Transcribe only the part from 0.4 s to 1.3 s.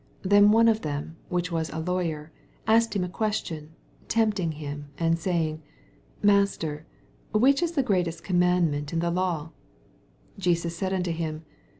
one of them,